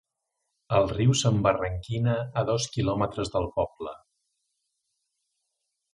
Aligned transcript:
El 0.77 0.87
riu 0.93 1.11
s'embarranquina 1.19 2.17
a 2.43 2.45
dos 2.49 2.67
quilòmetres 2.77 3.33
del 3.37 3.49
poble. 3.61 3.97